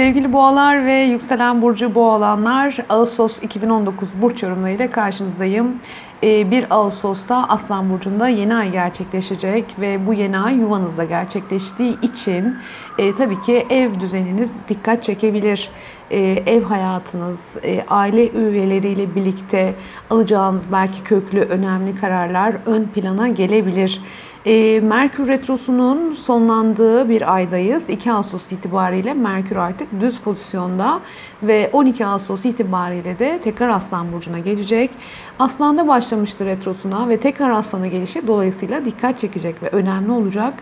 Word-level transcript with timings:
Sevgili 0.00 0.32
boğalar 0.32 0.86
ve 0.86 0.92
yükselen 0.92 1.62
burcu 1.62 1.94
boğalanlar 1.94 2.76
Ağustos 2.88 3.42
2019 3.42 4.08
burç 4.22 4.42
yorumlarıyla 4.42 4.90
karşınızdayım. 4.90 5.76
Ee, 6.22 6.50
1 6.50 6.66
Ağustos'ta 6.70 7.48
Aslan 7.48 7.90
Burcu'nda 7.90 8.28
yeni 8.28 8.54
ay 8.54 8.70
gerçekleşecek 8.70 9.64
ve 9.80 10.06
bu 10.06 10.14
yeni 10.14 10.38
ay 10.38 10.56
yuvanızda 10.56 11.04
gerçekleştiği 11.04 12.00
için 12.02 12.56
e, 12.98 13.14
tabii 13.14 13.40
ki 13.40 13.66
ev 13.70 14.00
düzeniniz 14.00 14.50
dikkat 14.68 15.02
çekebilir. 15.02 15.70
E, 16.10 16.20
ev 16.46 16.62
hayatınız, 16.62 17.56
e, 17.62 17.84
aile 17.88 18.30
üyeleriyle 18.30 19.14
birlikte 19.14 19.74
alacağınız 20.10 20.64
belki 20.72 21.02
köklü 21.02 21.40
önemli 21.40 21.96
kararlar 21.96 22.56
ön 22.66 22.84
plana 22.84 23.28
gelebilir. 23.28 24.00
E, 24.46 24.80
Merkür 24.80 25.28
Retrosu'nun 25.28 26.14
sonlandığı 26.14 27.08
bir 27.08 27.34
aydayız. 27.34 27.88
2 27.88 28.12
Ağustos 28.12 28.52
itibariyle 28.52 29.14
Merkür 29.14 29.56
artık 29.56 30.00
düz 30.00 30.20
pozisyonda 30.20 31.00
ve 31.42 31.70
12 31.72 32.06
Ağustos 32.06 32.44
itibariyle 32.44 33.18
de 33.18 33.40
tekrar 33.42 33.68
Aslan 33.68 34.12
Burcu'na 34.12 34.38
gelecek. 34.38 34.90
Aslan'da 35.38 35.88
başlamıştı 35.88 36.46
retrosuna 36.46 37.08
ve 37.08 37.16
tekrar 37.16 37.50
Aslan'a 37.50 37.86
gelişi 37.86 38.26
dolayısıyla 38.26 38.84
dikkat 38.84 39.18
çekecek 39.18 39.62
ve 39.62 39.68
önemli 39.68 40.12
olacak. 40.12 40.54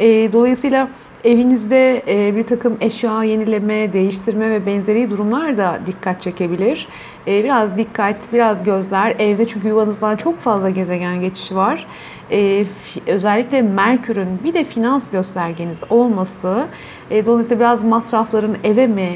E, 0.00 0.32
dolayısıyla 0.32 0.88
Evinizde 1.24 2.02
e, 2.08 2.36
bir 2.36 2.42
takım 2.42 2.76
eşya 2.80 3.24
yenileme, 3.24 3.92
değiştirme 3.92 4.50
ve 4.50 4.66
benzeri 4.66 5.10
durumlar 5.10 5.56
da 5.56 5.80
dikkat 5.86 6.22
çekebilir. 6.22 6.88
E, 7.26 7.44
biraz 7.44 7.76
dikkat, 7.76 8.16
biraz 8.32 8.64
gözler. 8.64 9.16
Evde 9.18 9.46
çünkü 9.46 9.68
yuvanızdan 9.68 10.16
çok 10.16 10.38
fazla 10.38 10.70
gezegen 10.70 11.20
geçişi 11.20 11.56
var. 11.56 11.86
E, 12.30 12.64
özellikle 13.06 13.62
Merkür'ün 13.62 14.28
bir 14.44 14.54
de 14.54 14.64
finans 14.64 15.10
göstergeniz 15.10 15.78
olması, 15.90 16.66
dolayısıyla 17.10 17.60
biraz 17.60 17.84
masrafların 17.84 18.56
eve 18.64 18.86
mi 18.86 19.08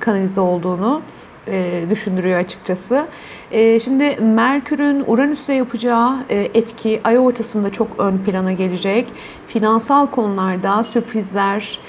kanalize 0.00 0.40
olduğunu 0.40 1.02
e, 1.50 1.90
düşündürüyor 1.90 2.38
açıkçası. 2.38 3.06
E, 3.50 3.80
şimdi 3.80 4.16
Merkür'ün 4.20 5.04
Uranüs'e 5.06 5.52
yapacağı 5.52 6.16
e, 6.30 6.36
etki 6.54 7.00
ay 7.04 7.18
ortasında 7.18 7.72
çok 7.72 7.88
ön 7.98 8.18
plana 8.18 8.52
gelecek. 8.52 9.06
Finansal 9.48 10.06
konularda 10.06 10.84
sürprizler, 10.84 11.80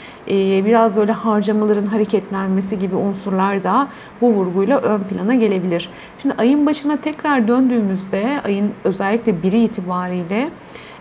biraz 0.66 0.96
böyle 0.96 1.12
harcamaların 1.12 1.86
hareketlenmesi 1.86 2.80
gibi 2.80 2.96
unsurlar 2.96 3.64
da 3.64 3.88
bu 4.22 4.34
vurguyla 4.34 4.80
ön 4.80 5.00
plana 5.00 5.36
gelebilir. 5.36 5.90
Şimdi 6.22 6.36
ayın 6.38 6.66
başına 6.66 6.98
tekrar 6.98 7.48
döndüğümüzde 7.48 8.28
ayın 8.46 8.72
özellikle 8.84 9.44
biri 9.44 9.64
itibariyle 9.64 10.50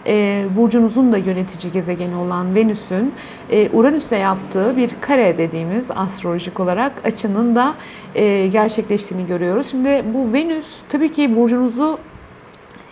e, 0.07 0.45
burcunuzun 0.57 1.13
da 1.13 1.17
yönetici 1.17 1.73
gezegeni 1.73 2.17
olan 2.17 2.55
Venüs'ün 2.55 3.13
e, 3.51 4.17
yaptığı 4.17 4.77
bir 4.77 4.91
kare 5.01 5.39
dediğimiz 5.39 5.91
astrolojik 5.91 6.61
olarak 6.61 6.93
açının 7.05 7.57
da 7.57 7.75
e, 8.15 8.47
gerçekleştiğini 8.47 9.27
görüyoruz. 9.27 9.67
Şimdi 9.71 10.05
bu 10.15 10.33
Venüs 10.33 10.67
tabii 10.89 11.13
ki 11.13 11.37
burcunuzu 11.37 11.99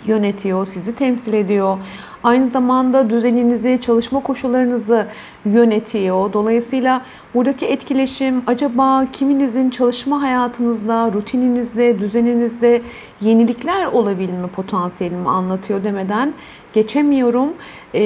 yönetiyor, 0.06 0.66
sizi 0.66 0.94
temsil 0.94 1.32
ediyor. 1.32 1.78
Aynı 2.24 2.50
zamanda 2.50 3.10
düzeninizi, 3.10 3.78
çalışma 3.80 4.20
koşullarınızı 4.20 5.06
yönetiyor. 5.44 6.32
Dolayısıyla 6.32 7.02
buradaki 7.34 7.66
etkileşim 7.66 8.42
acaba 8.46 9.06
kiminizin 9.12 9.70
çalışma 9.70 10.22
hayatınızda, 10.22 11.12
rutininizde, 11.12 11.98
düzeninizde 11.98 12.82
yenilikler 13.20 13.86
olabilme 13.86 14.46
potansiyelimi 14.46 15.28
anlatıyor 15.28 15.84
demeden 15.84 16.32
geçemiyorum. 16.76 17.52
Ee, 17.94 18.02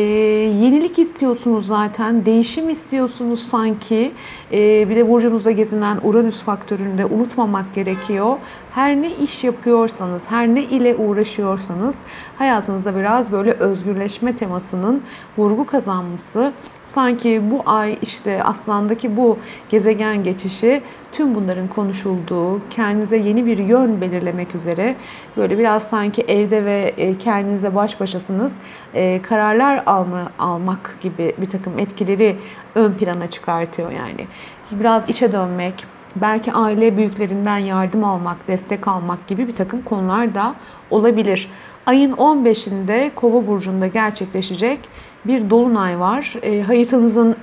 yenilik 0.62 0.98
istiyorsunuz 0.98 1.66
zaten, 1.66 2.24
değişim 2.24 2.70
istiyorsunuz 2.70 3.40
sanki. 3.40 4.12
Ee, 4.52 4.86
bir 4.88 4.96
de 4.96 5.08
burcunuzda 5.08 5.50
gezinen 5.50 5.98
Uranüs 6.02 6.38
faktörünü 6.40 6.98
de 6.98 7.04
unutmamak 7.04 7.74
gerekiyor. 7.74 8.36
Her 8.74 8.96
ne 9.02 9.10
iş 9.10 9.44
yapıyorsanız, 9.44 10.22
her 10.28 10.48
ne 10.48 10.62
ile 10.62 10.96
uğraşıyorsanız 10.96 11.94
hayatınızda 12.38 12.96
biraz 12.96 13.32
böyle 13.32 13.53
özgürleşme 13.53 14.36
temasının 14.36 15.03
vurgu 15.38 15.66
kazanması 15.66 16.53
sanki 16.91 17.43
bu 17.51 17.62
ay 17.67 17.99
işte 18.03 18.43
aslandaki 18.43 19.17
bu 19.17 19.39
gezegen 19.69 20.25
geçişi 20.25 20.83
tüm 21.12 21.34
bunların 21.34 21.69
konuşulduğu, 21.69 22.69
kendinize 22.71 23.17
yeni 23.17 23.47
bir 23.47 23.59
yön 23.59 24.01
belirlemek 24.01 24.55
üzere 24.55 24.97
böyle 25.37 25.59
biraz 25.59 25.83
sanki 25.83 26.23
evde 26.23 26.65
ve 26.65 26.95
e, 26.97 27.19
kendinize 27.19 27.75
baş 27.75 28.01
başasınız 28.01 28.53
e, 28.95 29.23
kararlar 29.23 29.83
alma, 29.87 30.33
almak 30.39 30.99
gibi 31.03 31.34
bir 31.39 31.51
takım 31.51 31.78
etkileri 31.78 32.37
ön 32.75 32.93
plana 32.93 33.31
çıkartıyor 33.31 33.91
yani. 33.91 34.27
Biraz 34.71 35.09
içe 35.09 35.33
dönmek, 35.33 35.87
belki 36.17 36.53
aile 36.53 36.97
büyüklerinden 36.97 37.59
yardım 37.59 38.05
almak, 38.05 38.49
destek 38.49 38.89
almak 38.89 39.27
gibi 39.27 39.49
bir 39.49 39.55
takım 39.55 39.83
konular 39.83 40.34
da 40.34 40.55
olabilir. 40.91 41.49
Ayın 41.87 42.12
15'inde 42.12 43.11
Kova 43.15 43.47
burcunda 43.47 43.87
gerçekleşecek 43.87 44.78
bir 45.25 45.50
dolunay 45.50 46.00
var. 46.00 46.34
E, 46.42 46.62
haritanızın 46.62 47.36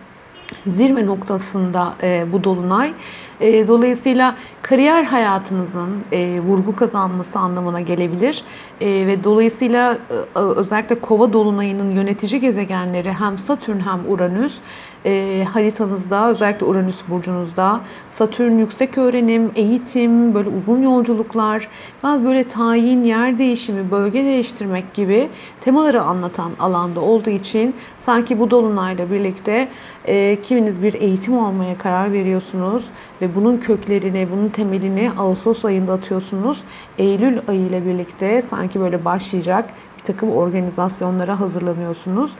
zirve 0.66 1.06
noktasında 1.06 1.94
e, 2.02 2.24
bu 2.32 2.44
dolunay. 2.44 2.92
E, 3.40 3.68
dolayısıyla 3.68 4.36
kariyer 4.70 5.04
hayatınızın 5.04 5.90
e, 6.12 6.40
vurgu 6.40 6.76
kazanması 6.76 7.38
anlamına 7.38 7.80
gelebilir. 7.80 8.44
E, 8.80 8.86
ve 9.06 9.24
dolayısıyla 9.24 9.98
e, 10.36 10.38
özellikle 10.38 11.00
kova 11.00 11.32
dolunayının 11.32 11.90
yönetici 11.90 12.40
gezegenleri 12.40 13.12
hem 13.12 13.38
Satürn 13.38 13.78
hem 13.78 14.12
Uranüs 14.12 14.58
e, 15.06 15.44
haritanızda 15.52 16.30
özellikle 16.30 16.66
Uranüs 16.66 16.96
burcunuzda 17.08 17.80
Satürn 18.12 18.58
yüksek 18.58 18.98
öğrenim, 18.98 19.50
eğitim, 19.54 20.34
böyle 20.34 20.48
uzun 20.48 20.82
yolculuklar, 20.82 21.68
biraz 22.04 22.24
böyle 22.24 22.44
tayin, 22.44 23.04
yer 23.04 23.38
değişimi, 23.38 23.90
bölge 23.90 24.24
değiştirmek 24.24 24.94
gibi 24.94 25.28
temaları 25.60 26.02
anlatan 26.02 26.50
alanda 26.60 27.00
olduğu 27.00 27.30
için 27.30 27.74
sanki 28.00 28.38
bu 28.38 28.50
dolunayla 28.50 29.10
birlikte 29.10 29.68
e, 30.04 30.38
kiminiz 30.42 30.82
bir 30.82 30.94
eğitim 30.94 31.38
almaya 31.38 31.78
karar 31.78 32.12
veriyorsunuz 32.12 32.84
ve 33.22 33.34
bunun 33.34 33.58
köklerini, 33.58 34.28
bunun 34.32 34.48
temelini 34.60 35.10
Ağustos 35.18 35.64
ayında 35.64 35.92
atıyorsunuz. 35.92 36.62
Eylül 36.98 37.38
ayı 37.48 37.60
ile 37.60 37.86
birlikte 37.86 38.42
sanki 38.42 38.80
böyle 38.80 39.04
başlayacak 39.04 39.70
bir 39.98 40.04
takım 40.04 40.30
organizasyonlara 40.30 41.40
hazırlanıyorsunuz. 41.40 42.32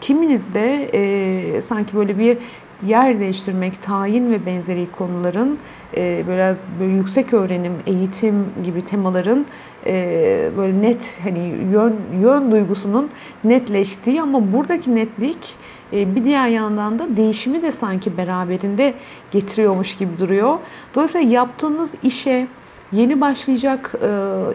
Kiminiz 0.00 0.54
de 0.54 0.90
e, 0.94 1.62
sanki 1.62 1.96
böyle 1.96 2.18
bir 2.18 2.38
yer 2.86 3.20
değiştirmek, 3.20 3.82
tayin 3.82 4.30
ve 4.30 4.46
benzeri 4.46 4.86
konuların 4.98 5.58
e, 5.96 6.24
böyle, 6.26 6.56
böyle 6.80 6.92
yüksek 6.92 7.32
öğrenim, 7.34 7.72
eğitim 7.86 8.46
gibi 8.64 8.84
temaların 8.84 9.46
e, 9.86 10.50
böyle 10.56 10.82
net 10.82 11.20
hani 11.24 11.54
yön 11.72 11.96
yön 12.20 12.52
duygusunun 12.52 13.10
netleştiği 13.44 14.22
ama 14.22 14.52
buradaki 14.52 14.94
netlik 14.94 15.54
bir 15.94 16.24
diğer 16.24 16.48
yandan 16.48 16.98
da 16.98 17.16
değişimi 17.16 17.62
de 17.62 17.72
sanki 17.72 18.16
beraberinde 18.16 18.94
getiriyormuş 19.30 19.96
gibi 19.96 20.18
duruyor. 20.18 20.58
Dolayısıyla 20.94 21.30
yaptığınız 21.30 21.94
işe 22.02 22.46
yeni 22.92 23.20
başlayacak 23.20 23.94
e, 24.02 24.08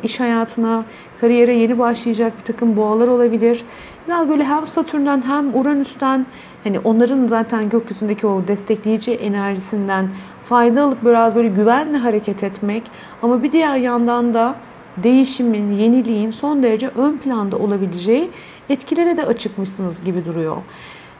iş 0.03 0.19
hayatına, 0.19 0.85
kariyere 1.22 1.55
yeni 1.55 1.79
başlayacak 1.79 2.33
bir 2.39 2.53
takım 2.53 2.77
boğalar 2.77 3.07
olabilir. 3.07 3.61
Biraz 4.07 4.29
böyle 4.29 4.44
hem 4.44 4.67
Satürn'den 4.67 5.22
hem 5.27 5.55
Uranüs'ten 5.55 6.25
hani 6.63 6.79
onların 6.79 7.27
zaten 7.27 7.69
gökyüzündeki 7.69 8.27
o 8.27 8.47
destekleyici 8.47 9.11
enerjisinden 9.11 10.09
fayda 10.44 10.83
alıp 10.83 11.06
biraz 11.06 11.35
böyle 11.35 11.47
güvenle 11.47 11.97
hareket 11.97 12.44
etmek 12.44 12.83
ama 13.21 13.44
bir 13.44 13.51
diğer 13.51 13.77
yandan 13.77 14.33
da 14.33 14.56
değişimin, 15.03 15.71
yeniliğin 15.71 16.31
son 16.31 16.63
derece 16.63 16.88
ön 16.88 17.17
planda 17.17 17.57
olabileceği 17.57 18.29
etkilere 18.69 19.17
de 19.17 19.25
açıkmışsınız 19.25 20.03
gibi 20.03 20.25
duruyor. 20.25 20.57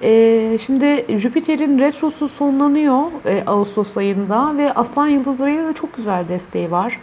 Ee, 0.04 0.58
şimdi 0.66 1.18
Jüpiter'in 1.18 1.80
retrosu 1.80 2.30
sonlanıyor 2.30 3.02
e, 3.26 3.44
Ağustos 3.48 3.98
ayında 3.98 4.58
ve 4.58 4.74
Aslan 4.74 5.08
Yıldızları'yla 5.08 5.68
da 5.68 5.74
çok 5.74 5.96
güzel 5.96 6.30
desteği 6.30 6.72
var. 6.72 7.00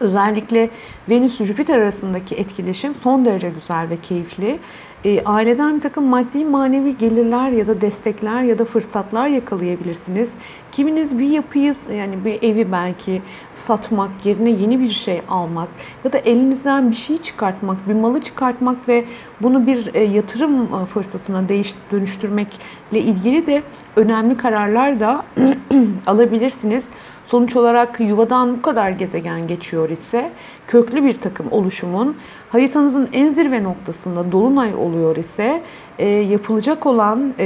Özellikle 0.00 0.70
Venüs-Jüpiter 1.10 1.78
arasındaki 1.78 2.34
etkileşim 2.34 2.94
son 2.94 3.24
derece 3.24 3.50
güzel 3.50 3.90
ve 3.90 3.96
keyifli. 3.96 4.58
E, 5.04 5.24
aileden 5.24 5.76
bir 5.76 5.80
takım 5.80 6.04
maddi 6.04 6.44
manevi 6.44 6.98
gelirler 6.98 7.50
ya 7.50 7.66
da 7.66 7.80
destekler 7.80 8.42
ya 8.42 8.58
da 8.58 8.64
fırsatlar 8.64 9.28
yakalayabilirsiniz. 9.28 10.30
Kiminiz 10.72 11.18
bir 11.18 11.28
yapıyı 11.28 11.74
yani 11.96 12.24
bir 12.24 12.42
evi 12.42 12.72
belki 12.72 13.22
satmak 13.56 14.10
yerine 14.24 14.50
yeni 14.50 14.80
bir 14.80 14.90
şey 14.90 15.22
almak 15.28 15.68
ya 16.04 16.12
da 16.12 16.18
elinizden 16.18 16.90
bir 16.90 16.96
şey 16.96 17.18
çıkartmak, 17.18 17.88
bir 17.88 17.94
malı 17.94 18.20
çıkartmak 18.20 18.88
ve 18.88 19.04
bunu 19.40 19.66
bir 19.66 19.94
e, 19.94 20.04
yatırım 20.04 20.62
e, 20.62 20.86
fırsatına 20.86 21.48
değiş 21.48 21.74
dönüştürmekle 21.92 23.00
ilgili 23.00 23.46
de 23.46 23.62
önemli 23.96 24.36
kararlar 24.36 25.00
da 25.00 25.24
alabilirsiniz. 26.06 26.88
Sonuç 27.32 27.56
olarak 27.56 28.00
yuvadan 28.00 28.56
bu 28.56 28.62
kadar 28.62 28.90
gezegen 28.90 29.46
geçiyor 29.46 29.90
ise 29.90 30.30
köklü 30.66 31.04
bir 31.04 31.20
takım 31.20 31.46
oluşumun 31.50 32.16
haritanızın 32.50 33.08
en 33.12 33.30
zirve 33.30 33.62
noktasında 33.62 34.32
dolunay 34.32 34.74
oluyor 34.74 35.16
ise 35.16 35.62
e, 35.98 36.08
yapılacak 36.08 36.86
olan 36.86 37.34
e, 37.38 37.44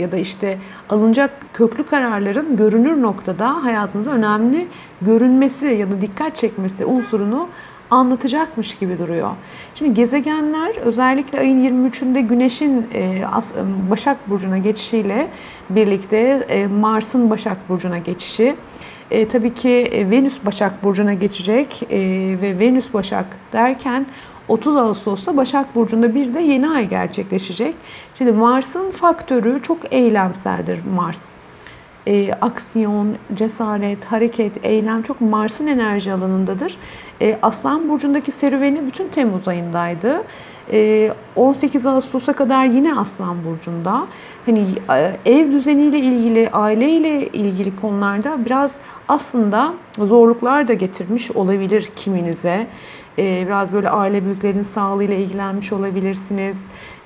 ya 0.00 0.12
da 0.12 0.16
işte 0.16 0.58
alınacak 0.90 1.30
köklü 1.54 1.86
kararların 1.86 2.56
görünür 2.56 3.02
noktada 3.02 3.64
hayatınızda 3.64 4.10
önemli 4.10 4.66
görünmesi 5.02 5.66
ya 5.66 5.90
da 5.90 6.00
dikkat 6.00 6.36
çekmesi 6.36 6.84
unsurunu 6.84 7.48
anlatacakmış 7.90 8.78
gibi 8.78 8.98
duruyor. 8.98 9.30
Şimdi 9.74 9.94
gezegenler 9.94 10.76
özellikle 10.76 11.40
ayın 11.40 11.88
23'ünde 11.88 12.20
Güneş'in 12.20 12.86
e, 12.94 13.22
Başak 13.90 14.30
Burcu'na 14.30 14.58
geçişiyle 14.58 15.28
birlikte 15.70 16.18
e, 16.48 16.66
Mars'ın 16.66 17.30
Başak 17.30 17.68
Burcu'na 17.68 17.98
geçişi, 17.98 18.56
e, 19.10 19.28
tabii 19.28 19.54
ki 19.54 19.70
e, 19.70 20.10
Venüs 20.10 20.34
Başak 20.46 20.84
Burcu'na 20.84 21.14
geçecek 21.14 21.82
e, 21.90 21.98
ve 22.42 22.58
Venüs 22.58 22.94
Başak 22.94 23.26
derken 23.52 24.06
30 24.48 24.76
Ağustos'ta 24.76 25.36
Başak 25.36 25.74
Burcu'nda 25.74 26.14
bir 26.14 26.34
de 26.34 26.40
yeni 26.40 26.68
ay 26.68 26.88
gerçekleşecek. 26.88 27.74
Şimdi 28.18 28.32
Mars'ın 28.32 28.90
faktörü 28.90 29.62
çok 29.62 29.92
eylemseldir 29.92 30.78
Mars 30.94 31.18
e, 32.06 32.32
aksiyon, 32.40 33.16
cesaret, 33.34 34.04
hareket, 34.04 34.66
eylem 34.66 35.02
çok 35.02 35.20
Mars'ın 35.20 35.66
enerji 35.66 36.12
alanındadır. 36.12 36.76
E, 37.22 37.38
Aslan 37.42 37.88
Burcu'ndaki 37.88 38.32
serüveni 38.32 38.86
bütün 38.86 39.08
Temmuz 39.08 39.48
ayındaydı. 39.48 40.22
E, 40.72 41.12
18 41.36 41.86
Ağustos'a 41.86 42.32
kadar 42.32 42.64
yine 42.64 42.94
Aslan 42.94 43.36
Burcu'nda. 43.44 44.06
Hani 44.46 44.66
e, 44.90 45.16
ev 45.26 45.52
düzeniyle 45.52 45.98
ilgili, 45.98 46.50
aileyle 46.50 47.28
ilgili 47.28 47.76
konularda 47.76 48.44
biraz 48.44 48.74
aslında 49.08 49.74
zorluklar 49.98 50.68
da 50.68 50.74
getirmiş 50.74 51.30
olabilir 51.30 51.90
kiminize. 51.96 52.66
Ee, 53.18 53.44
biraz 53.46 53.72
böyle 53.72 53.90
aile 53.90 54.24
büyüklerinin 54.24 54.62
sağlığıyla 54.62 55.14
ilgilenmiş 55.14 55.72
olabilirsiniz. 55.72 56.56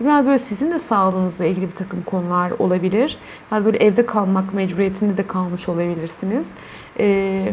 Biraz 0.01 0.27
böyle 0.27 0.39
sizin 0.39 0.73
de 0.73 0.79
sağlığınızla 0.79 1.45
ilgili 1.45 1.67
bir 1.67 1.77
takım 1.77 2.03
konular 2.03 2.51
olabilir. 2.59 3.19
Biraz 3.51 3.65
böyle 3.65 3.79
evde 3.79 4.07
kalmak 4.07 4.55
mecburiyetinde 4.55 5.17
de 5.17 5.27
kalmış 5.27 5.69
olabilirsiniz. 5.69 6.47
Ee, 6.99 7.53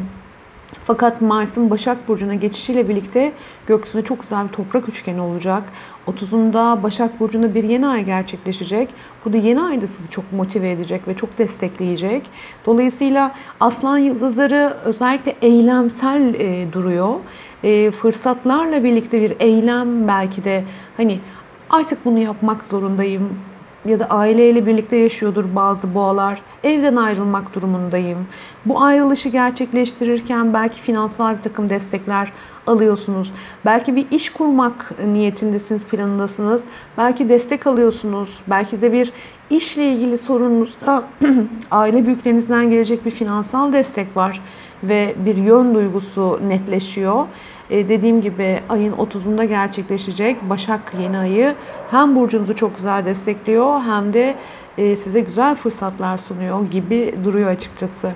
fakat 0.83 1.21
Mars'ın 1.21 1.69
Başak 1.69 2.07
Burcu'na 2.07 2.35
geçişiyle 2.35 2.89
birlikte 2.89 3.31
gökyüzünde 3.67 4.03
çok 4.03 4.21
güzel 4.21 4.47
bir 4.47 4.51
toprak 4.51 4.89
üçgeni 4.89 5.21
olacak. 5.21 5.63
30'unda 6.07 6.83
Başak 6.83 7.19
Burcu'nda 7.19 7.56
bir 7.56 7.63
yeni 7.63 7.88
ay 7.88 8.06
gerçekleşecek. 8.06 8.89
Burada 9.25 9.38
yeni 9.38 9.62
ay 9.62 9.81
da 9.81 9.88
sizi 9.88 10.09
çok 10.09 10.31
motive 10.31 10.71
edecek 10.71 11.07
ve 11.07 11.15
çok 11.15 11.38
destekleyecek. 11.38 12.23
Dolayısıyla 12.65 13.35
aslan 13.59 13.97
yıldızları 13.97 14.73
özellikle 14.83 15.35
eylemsel 15.41 16.33
e, 16.33 16.73
duruyor. 16.73 17.15
E, 17.63 17.91
fırsatlarla 17.91 18.83
birlikte 18.83 19.21
bir 19.21 19.33
eylem 19.39 20.07
belki 20.07 20.44
de 20.44 20.63
hani 20.97 21.19
artık 21.69 22.06
bunu 22.06 22.19
yapmak 22.19 22.63
zorundayım 22.63 23.29
ya 23.85 24.00
da 24.00 24.06
aileyle 24.06 24.65
birlikte 24.65 24.95
yaşıyordur 24.95 25.45
bazı 25.56 25.94
boğalar. 25.94 26.41
Evden 26.65 26.95
ayrılmak 26.95 27.56
durumundayım. 27.56 28.27
Bu 28.65 28.81
ayrılışı 28.81 29.29
gerçekleştirirken 29.29 30.53
belki 30.53 30.81
finansal 30.81 31.38
bir 31.38 31.41
takım 31.41 31.69
destekler 31.69 32.31
alıyorsunuz. 32.67 33.33
Belki 33.65 33.95
bir 33.95 34.06
iş 34.12 34.29
kurmak 34.29 34.94
niyetindesiniz, 35.06 35.85
planındasınız. 35.85 36.63
Belki 36.97 37.29
destek 37.29 37.67
alıyorsunuz. 37.67 38.39
Belki 38.47 38.81
de 38.81 38.94
bir 38.94 39.12
işle 39.50 39.91
ilgili 39.91 40.17
sorununuzda 40.17 41.03
aile 41.71 42.06
büyüklerinizden 42.06 42.69
gelecek 42.69 43.06
bir 43.06 43.12
finansal 43.12 43.73
destek 43.73 44.17
var 44.17 44.41
ve 44.83 45.15
bir 45.25 45.35
yön 45.35 45.75
duygusu 45.75 46.39
netleşiyor. 46.47 47.25
E, 47.69 47.89
dediğim 47.89 48.21
gibi 48.21 48.59
ayın 48.69 48.94
30'unda 48.94 49.45
gerçekleşecek 49.45 50.50
Başak 50.50 50.94
yeni 51.01 51.17
ayı 51.17 51.56
hem 51.91 52.15
burcunuzu 52.15 52.56
çok 52.56 52.75
güzel 52.75 53.06
destekliyor 53.06 53.81
hem 53.81 54.13
de 54.13 54.35
size 54.77 55.19
güzel 55.19 55.56
fırsatlar 55.56 56.18
sunuyor 56.18 56.72
gibi 56.72 57.16
duruyor 57.24 57.50
açıkçası. 57.50 58.12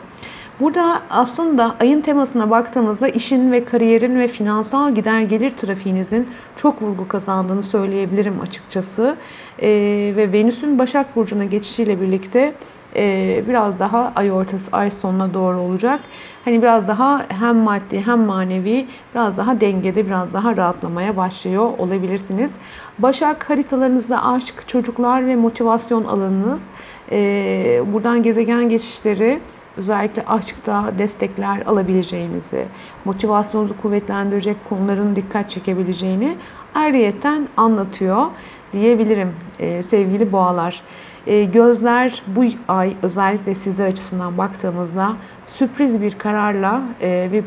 Burada 0.60 1.02
aslında 1.10 1.76
ayın 1.80 2.02
temasına 2.02 2.50
baktığımızda 2.50 3.08
işin 3.08 3.52
ve 3.52 3.66
kariyerin 3.66 4.20
ve 4.20 4.28
finansal 4.28 4.96
gider 4.96 5.22
gelir 5.22 5.52
trafiğinizin 5.52 6.28
çok 6.56 6.82
vurgu 6.82 7.08
kazandığını 7.08 7.64
söyleyebilirim 7.64 8.42
açıkçası. 8.42 9.16
Ee, 9.62 9.68
ve 10.16 10.32
Venüs'ün 10.34 10.80
Başak 10.80 11.16
Burcu'na 11.16 11.46
geçişiyle 11.46 12.02
birlikte 12.02 12.54
e, 12.96 13.44
biraz 13.48 13.80
daha 13.80 14.14
ay 14.16 14.32
ortası, 14.32 14.72
ay 14.72 14.92
sonuna 14.92 15.34
doğru 15.34 15.58
olacak. 15.58 16.00
Hani 16.46 16.62
biraz 16.62 16.88
daha 16.88 17.26
hem 17.28 17.58
maddi 17.58 18.06
hem 18.06 18.20
manevi 18.20 18.88
biraz 19.16 19.38
daha 19.38 19.62
dengede, 19.62 20.06
biraz 20.06 20.34
daha 20.34 20.58
rahatlamaya 20.58 21.18
başlıyor 21.18 21.72
olabilirsiniz. 21.78 22.52
Başak 23.00 23.50
haritalarınızda 23.50 24.26
aşk, 24.26 24.68
çocuklar 24.68 25.28
ve 25.28 25.36
motivasyon 25.36 26.04
alanınız. 26.04 26.64
E, 27.12 27.82
buradan 27.94 28.24
gezegen 28.24 28.70
geçişleri 28.70 29.40
özellikle 29.78 30.26
aşkta 30.26 30.94
destekler 30.98 31.62
alabileceğinizi, 31.66 32.66
motivasyonunuzu 33.06 33.78
kuvvetlendirecek 33.82 34.58
konuların 34.70 35.16
dikkat 35.16 35.50
çekebileceğini 35.50 36.36
ayrıyeten 36.76 37.48
anlatıyor 37.58 38.26
diyebilirim 38.74 39.34
e, 39.60 39.84
sevgili 39.84 40.32
boğalar. 40.32 40.82
E, 41.28 41.44
gözler 41.44 42.24
bu 42.28 42.44
ay 42.68 42.94
özellikle 43.04 43.56
sizler 43.56 43.88
açısından 43.88 44.38
baktığımızda 44.38 45.14
sürpriz 45.48 46.02
bir 46.02 46.12
kararla 46.12 46.82
e, 47.02 47.30
ve 47.32 47.44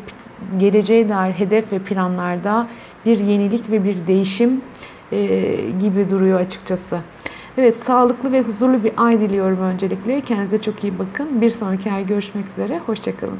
geleceğe 0.59 1.09
dair 1.09 1.33
hedef 1.33 1.73
ve 1.73 1.79
planlarda 1.79 2.67
bir 3.05 3.19
yenilik 3.19 3.71
ve 3.71 3.83
bir 3.83 4.07
değişim 4.07 4.61
e, 5.11 5.55
gibi 5.79 6.09
duruyor 6.09 6.39
açıkçası. 6.39 6.99
Evet 7.57 7.83
sağlıklı 7.83 8.31
ve 8.31 8.41
huzurlu 8.41 8.83
bir 8.83 8.91
ay 8.97 9.19
diliyorum 9.19 9.59
öncelikle. 9.59 10.21
Kendinize 10.21 10.61
çok 10.61 10.83
iyi 10.83 10.99
bakın. 10.99 11.41
Bir 11.41 11.49
sonraki 11.49 11.91
ay 11.91 12.07
görüşmek 12.07 12.47
üzere. 12.47 12.79
Hoşçakalın. 12.85 13.39